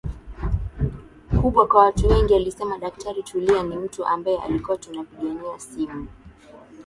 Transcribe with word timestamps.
kubwa 1.41 1.67
kwa 1.67 1.79
watu 1.85 2.07
wengi 2.07 2.35
alisema 2.35 2.77
Daktari 2.77 3.23
Tulia 3.23 3.63
Ni 3.63 3.75
mtu 3.75 4.05
ambaye 4.05 4.37
ulikuwa 4.47 4.77
unampigia 4.91 5.59
simu 5.59 6.07